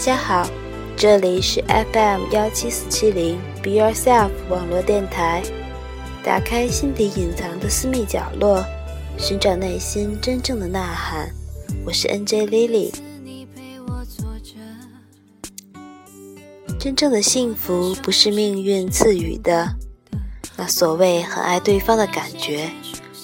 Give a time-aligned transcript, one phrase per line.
[0.00, 0.48] 大家好，
[0.96, 5.42] 这里是 FM 幺七四七零 Be Yourself 网络电台。
[6.24, 8.64] 打开心底隐藏的私密角落，
[9.18, 11.28] 寻找内心真正的呐喊。
[11.84, 12.90] 我是 NJ Lily。
[16.78, 19.76] 真正的幸福不是命运赐予的，
[20.56, 22.70] 那所谓很爱对方的感觉，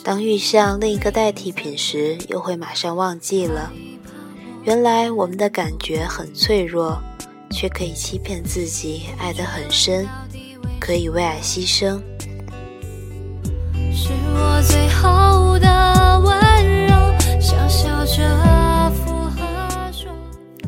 [0.05, 3.73] 当遇上另一个代替品时，又会马上忘记了。
[4.67, 7.01] 原来我们的感觉很脆弱，
[7.53, 10.05] 却可以欺骗自己，爱得很深，
[10.81, 12.03] 可以为爱牺牲。
[13.93, 16.97] 是我最后的温柔，
[17.41, 20.11] 想笑着附和说。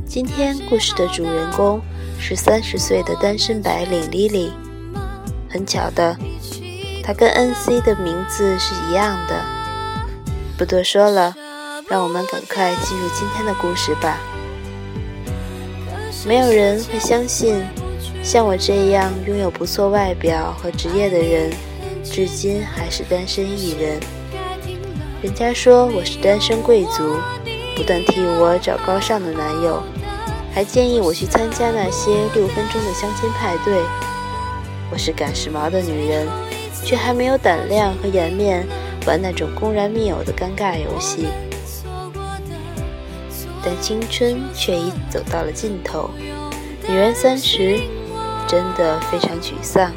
[0.07, 1.81] 今天故事的主人公
[2.21, 4.53] 是三十岁的单身白领 Lily。
[5.51, 6.17] 很巧的，
[7.03, 9.45] 她跟 NC 的名字是一样的。
[10.57, 11.35] 不多说了。
[11.89, 14.21] 让我们赶快进入今天的故事吧。
[16.27, 17.65] 没有人会相信，
[18.23, 21.51] 像我这样拥有不错外表和职业的人，
[22.05, 23.99] 至今还是单身一人。
[25.23, 27.17] 人家说我是单身贵族，
[27.75, 29.83] 不断替我找高尚的男友，
[30.53, 33.81] 还建议我去参加那些六分钟的相亲派对。
[34.91, 36.29] 我是赶时髦的女人，
[36.85, 38.67] 却还没有胆量和颜面
[39.07, 41.29] 玩那种公然密友的尴尬游戏。
[43.65, 46.11] 但青春却已走到了尽头，
[46.89, 47.81] 女人三十，
[48.47, 49.93] 真的非常沮丧。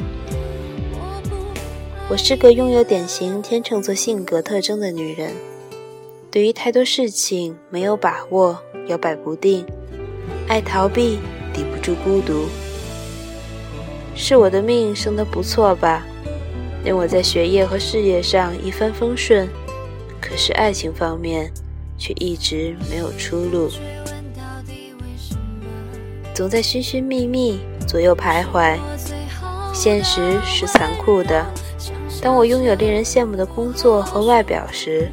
[2.08, 5.32] 我是个拥有典型天秤座性格特征的女人，
[6.30, 9.64] 对于太多事情没有把握，摇摆不定，
[10.48, 11.18] 爱逃避，
[11.54, 12.46] 抵不住孤独。
[14.14, 16.04] 是我的命生得不错吧，
[16.84, 19.48] 令我在学业和事业上一帆风顺，
[20.20, 21.50] 可是爱情方面。
[22.02, 23.70] 却一直没有出路，
[26.34, 28.76] 总在寻寻觅觅，左右徘徊。
[29.72, 31.46] 现实是残酷的，
[32.20, 35.08] 当我拥有令人羡慕的工作和外表时，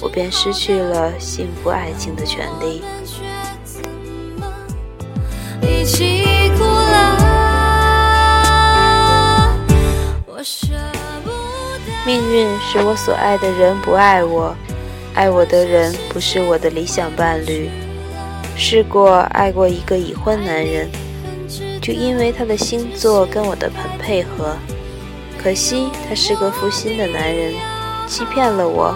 [0.00, 2.80] 我便失去了幸福爱情的权利。
[12.06, 14.56] 命运使我所爱的人不爱我。
[15.14, 17.70] 爱我的人不是我的理想伴侣。
[18.56, 20.88] 试过爱过一个已婚男人，
[21.80, 24.56] 就因为他的星座跟我的很配合。
[25.42, 27.54] 可惜他是个负心的男人，
[28.06, 28.94] 欺骗了我。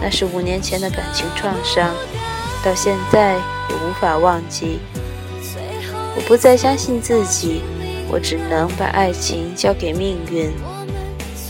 [0.00, 1.94] 那是五年前的感情创伤，
[2.64, 4.78] 到现在也无法忘记。
[6.14, 7.62] 我不再相信自己，
[8.08, 10.50] 我只能把爱情交给命运。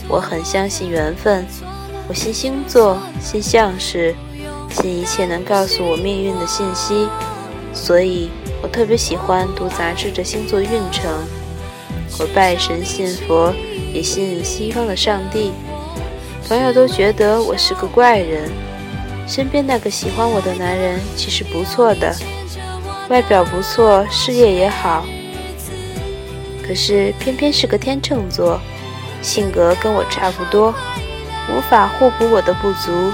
[0.07, 1.45] 我很相信缘分。
[2.09, 4.15] 我信星座，信相士，
[4.71, 7.07] 信一切能告诉我命运的信息，
[7.73, 8.29] 所以
[8.61, 11.11] 我特别喜欢读杂志的星座运程。
[12.19, 13.53] 我拜神信佛，
[13.93, 15.51] 也信西方的上帝。
[16.47, 18.49] 朋友都觉得我是个怪人。
[19.27, 22.15] 身边那个喜欢我的男人其实不错的，
[23.09, 25.05] 外表不错，事业也好，
[26.65, 28.57] 可是偏偏是个天秤座，
[29.21, 30.73] 性格跟我差不多。
[31.49, 33.11] 无法互补我的不足，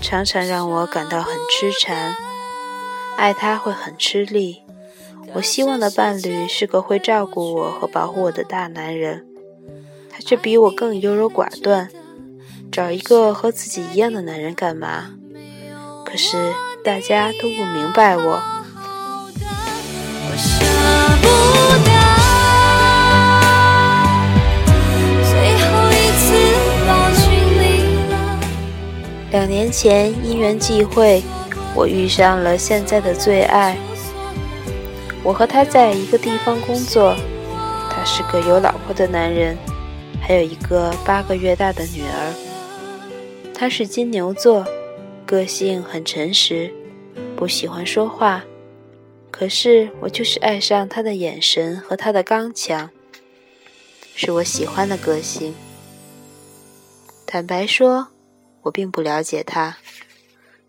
[0.00, 2.16] 常常让我感到很痴缠。
[3.16, 4.62] 爱他会很吃力。
[5.34, 9.26] 我希望的伴侣是个会照顾我和保护我的大男人，
[10.10, 11.90] 他却比我更优柔寡断。
[12.72, 15.10] 找一个和自己一样的男人干嘛？
[16.04, 18.42] 可是大家都不明白我。
[29.38, 31.22] 两年前因缘际会，
[31.72, 33.78] 我遇上了现在的最爱。
[35.22, 37.14] 我和他在一个地方工作，
[37.88, 39.56] 他是个有老婆的男人，
[40.20, 42.34] 还有一个八个月大的女儿。
[43.54, 44.66] 他是金牛座，
[45.24, 46.74] 个性很诚实，
[47.36, 48.42] 不喜欢说话。
[49.30, 52.90] 可是我就是爱上他的眼神和他的刚强，
[54.16, 55.54] 是我喜欢的个性。
[57.24, 58.08] 坦白说。
[58.68, 59.78] 我并不了解他，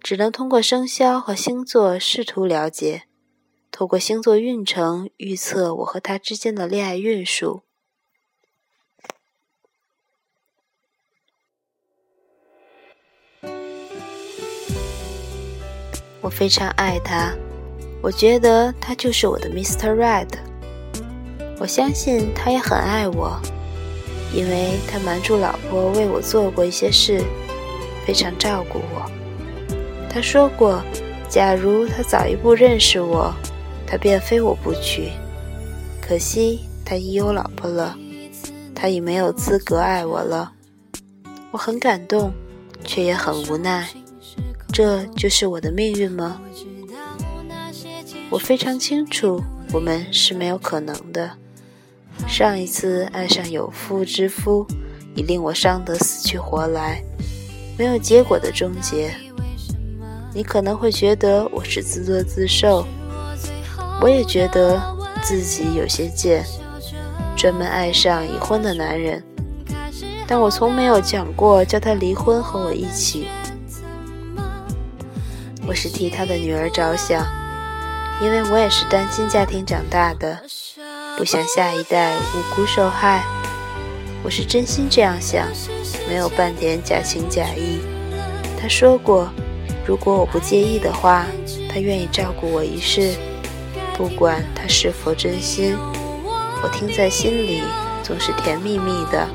[0.01, 3.03] 只能通过生肖和星座试图了解，
[3.71, 7.63] 透过星座运程预测我和他之间的恋爱运数。
[16.21, 17.33] 我非常爱他，
[18.01, 19.93] 我觉得他就是我的 Mr.
[19.95, 20.29] Right。
[21.59, 23.37] 我相信他也很爱我，
[24.33, 27.21] 因为他瞒住老婆为我做过一些事。
[28.09, 29.05] 非常照顾我。
[30.09, 30.81] 他说过，
[31.29, 33.31] 假如他早一步认识我，
[33.85, 35.11] 他便非我不娶。
[36.01, 37.95] 可惜他已有老婆了，
[38.73, 40.53] 他已没有资格爱我了。
[41.51, 42.33] 我很感动，
[42.83, 43.87] 却也很无奈。
[44.73, 46.41] 这就是我的命运吗？
[48.31, 49.39] 我非常清楚，
[49.71, 51.29] 我们是没有可能的。
[52.27, 54.65] 上一次爱上有妇之夫，
[55.13, 57.03] 已令我伤得死去活来，
[57.79, 59.15] 没有结果的终结。
[60.33, 62.85] 你可能会觉得我是自作自受，
[64.01, 64.77] 我也觉得
[65.23, 66.43] 自己有些贱，
[67.37, 69.23] 专门爱上已婚的男人。
[70.27, 73.29] 但我从没有讲过叫他离婚和我一起。
[75.65, 77.25] 我是替他的女儿着想，
[78.21, 80.37] 因为我也是单亲家庭长大的，
[81.17, 83.23] 不想下一代无辜受害。
[84.21, 85.47] 我是真心这样想，
[86.07, 87.79] 没有半点假情假意。
[88.61, 89.29] 他说过，
[89.85, 91.25] 如果我不介意的话，
[91.71, 93.15] 他愿意照顾我一世，
[93.97, 95.75] 不管他是否真心。
[96.61, 97.63] 我听在心里，
[98.03, 99.27] 总是甜蜜蜜的。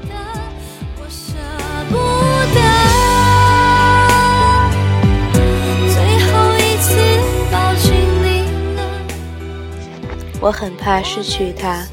[10.41, 11.87] 我很怕失去他，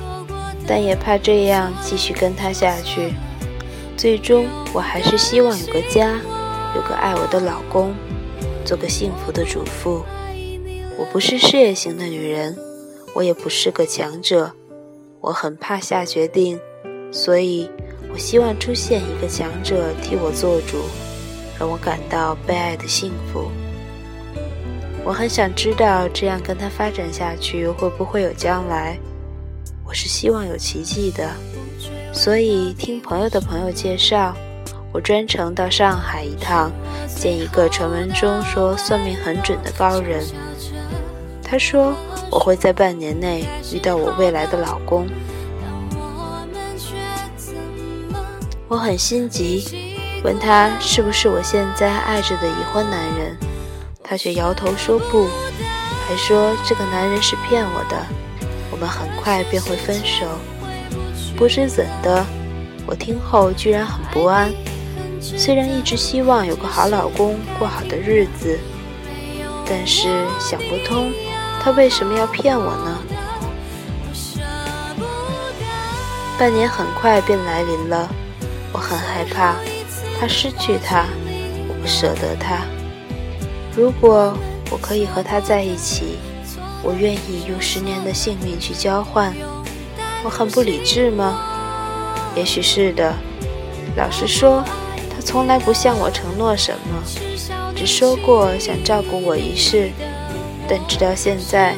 [0.73, 3.13] 但也怕这样继续跟他下去。
[3.97, 6.17] 最终，我还是希望有个家，
[6.73, 7.93] 有个爱我的老公，
[8.63, 10.05] 做个幸福的主妇。
[10.97, 12.57] 我不是事业型的女人，
[13.13, 14.53] 我也不是个强者，
[15.19, 16.57] 我很怕下决定，
[17.11, 17.69] 所以。
[18.13, 20.83] 我希望出现一个强者替我做主，
[21.59, 23.49] 让我感到被爱的幸福。
[25.03, 28.97] 我很想知道这样跟他发展下去会不会有将来。
[29.91, 31.29] 我是希望有奇迹的，
[32.13, 34.33] 所以听朋友的朋友介绍，
[34.93, 36.71] 我专程到上海一趟，
[37.13, 40.25] 见一个传闻中说算命很准的高人。
[41.43, 41.93] 他说
[42.31, 43.43] 我会在半年内
[43.73, 45.05] 遇到我未来的老公。
[48.69, 53.37] 我很心急，问他是不是我现在爱着的已婚男人，
[54.01, 55.27] 他却摇头说不，
[56.07, 57.97] 还说这个男人是骗我的，
[58.81, 60.25] 我们很快便会分手。
[61.37, 62.25] 不知怎的，
[62.87, 64.51] 我听后居然很不安。
[65.21, 68.57] 虽然一直希望有个好老公过好的日子，
[69.67, 71.11] 但是想不通
[71.61, 72.97] 他为什么要骗我呢？
[76.39, 78.09] 半年很快便来临了。
[78.73, 79.57] 我很害怕
[80.19, 81.05] 他失去他，
[81.67, 82.61] 我不舍得他。
[83.75, 84.35] 如果
[84.71, 86.17] 我可以和他在一起，
[86.83, 89.33] 我愿意用十年的性命去交换。
[90.23, 91.39] 我很不理智吗？
[92.35, 93.13] 也许是的。
[93.95, 94.63] 老实说，
[95.09, 97.03] 他从来不向我承诺什么，
[97.75, 99.91] 只说过想照顾我一世。
[100.67, 101.75] 但直到现在，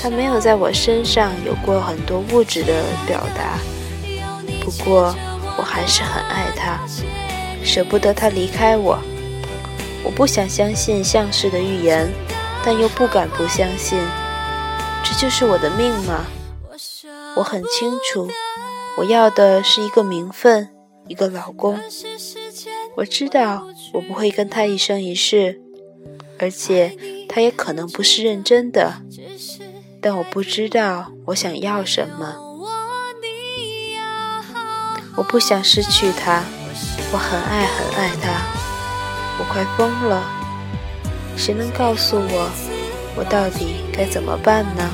[0.00, 3.58] 他没有在我身上有过很多物质的表达。
[4.64, 5.14] 不过。
[5.56, 6.80] 我还是很爱他，
[7.62, 8.98] 舍不得他离开我。
[10.02, 12.12] 我不想相信相士的预言，
[12.64, 14.00] 但又不敢不相信。
[15.04, 16.24] 这就是我的命吗？
[17.36, 18.28] 我很清楚，
[18.96, 20.70] 我要的是一个名分，
[21.06, 21.78] 一个老公。
[22.96, 25.60] 我知道我不会跟他一生一世，
[26.38, 26.96] 而且
[27.28, 29.02] 他也可能不是认真的。
[30.00, 32.36] 但我不知道我想要什么。
[35.16, 36.44] 我不想失去他，
[37.12, 38.42] 我很爱很爱他，
[39.38, 40.22] 我快疯了。
[41.36, 42.50] 谁能告诉我，
[43.16, 44.90] 我到底该怎么办呢？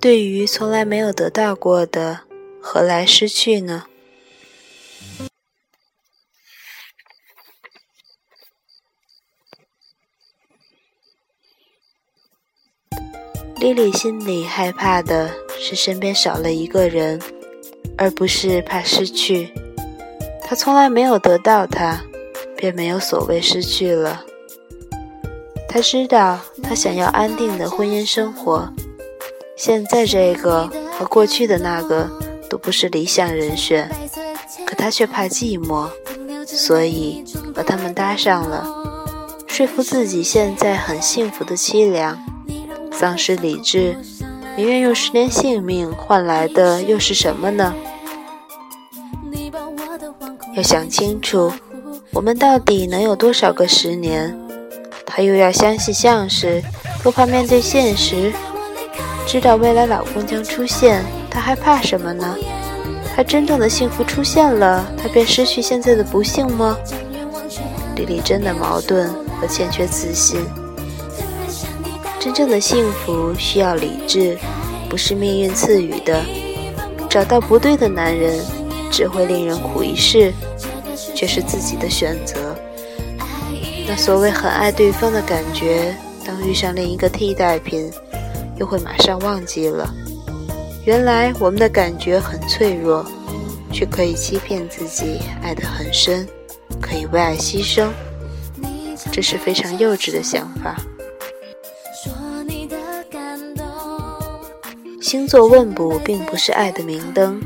[0.00, 2.22] 对于从来没有得到过的，
[2.60, 3.84] 何来失去呢？
[13.62, 17.22] 莉莉心里害怕的是身边少了一个人，
[17.96, 19.54] 而不是怕失去。
[20.42, 22.02] 她从来没有得到他，
[22.56, 24.24] 便没有所谓失去了。
[25.68, 28.68] 她知道，她想要安定的婚姻生活。
[29.56, 32.10] 现在这个和过去的那个
[32.50, 33.88] 都不是理想人选，
[34.66, 35.88] 可他却怕寂寞，
[36.44, 37.22] 所以
[37.54, 38.66] 把他们搭上了，
[39.46, 42.18] 说服自己现在很幸福的凄凉，
[42.92, 43.96] 丧失理智，
[44.56, 47.74] 宁愿用十年性命换来的又是什么呢？
[50.54, 51.50] 要想清楚，
[52.12, 54.38] 我们到底能有多少个十年？
[55.06, 56.62] 她又要相信相事，
[57.04, 58.32] 又怕面对现实。
[59.26, 62.36] 知道未来老公将出现，她还怕什么呢？
[63.16, 66.76] 她真正的幸福出现了，她便失去现在的不幸吗？
[67.96, 70.44] 李丽真的矛盾和欠缺自信。
[72.22, 74.38] 真正的幸福需要理智，
[74.88, 76.22] 不是命运赐予的。
[77.10, 78.38] 找到不对的男人，
[78.92, 80.32] 只会令人苦一世，
[81.16, 82.56] 却是自己的选择。
[83.88, 87.90] 那所谓很爱对方的感觉，当遇上另一个替代品，
[88.56, 89.92] 又会马上忘记了。
[90.84, 93.04] 原来我们的感觉很脆弱，
[93.72, 96.24] 却可以欺骗自己爱得很深，
[96.80, 97.88] 可以为爱牺牲，
[99.10, 100.76] 这是非常幼稚的想法。
[105.12, 107.38] 星座问卜并不是爱的明灯，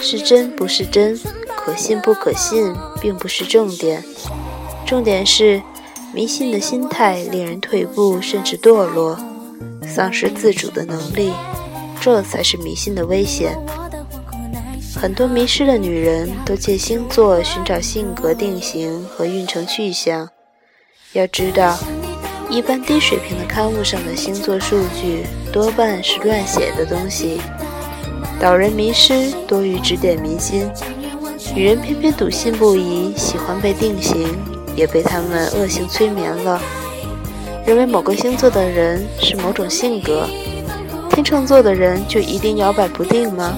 [0.00, 1.18] 是真不是真，
[1.56, 4.04] 可信不可信，并不是重点。
[4.86, 5.60] 重点是，
[6.14, 9.18] 迷信的心态令人退步，甚至堕落，
[9.84, 11.32] 丧失自主的能力，
[12.00, 13.58] 这才是迷信的危险。
[14.94, 20.28] 很多迷失的女人都借星座寻找性格定型和运程去向。
[21.14, 21.76] 要知道。
[22.52, 27.40] 一般低水平的刊物上的星座数据多半是乱写的东西，
[28.38, 30.70] 导人迷失多于指点迷津。
[31.54, 34.28] 女人偏偏笃信不疑，喜欢被定型，
[34.76, 36.60] 也被他们恶性催眠了。
[37.64, 40.28] 认为某个星座的人是某种性格，
[41.08, 43.56] 天秤座的人就一定摇摆不定吗？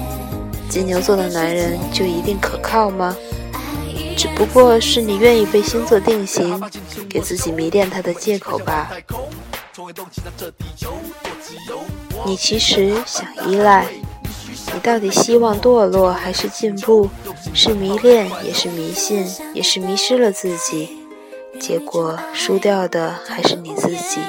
[0.69, 3.13] 金牛座的男人就一定可靠吗？
[4.15, 6.61] 只不过是你愿意被星座定型，
[7.09, 8.91] 给自己迷恋他的借口吧。
[12.25, 13.85] 你其实想依赖，
[14.73, 17.09] 你到底希望堕落还是进步？
[17.53, 20.97] 是迷恋，也是迷信，也是迷失了自己。
[21.59, 24.19] 结果输掉的还是你自己。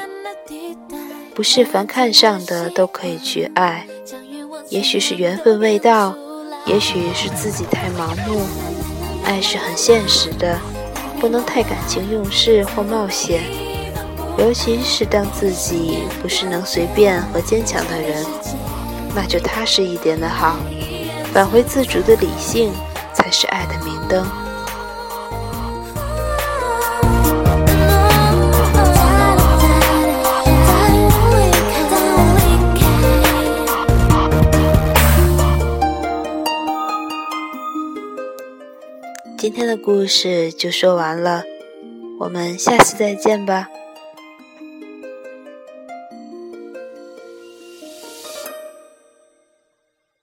[1.35, 3.87] 不是凡看上的都可以去爱，
[4.69, 6.17] 也许是缘分未到，
[6.67, 8.76] 也许是自己太盲目。
[9.27, 10.57] 爱是很现实的，
[11.21, 13.43] 不能太感情用事或冒险，
[14.39, 18.25] 尤其是当自己不是能随便和坚强的人，
[19.15, 20.57] 那就踏实一点的好。
[21.35, 22.73] 返回自主的理性，
[23.13, 24.25] 才是爱的明灯。
[39.47, 41.45] 今天的故事就说完了，
[42.19, 43.69] 我们下次再见吧。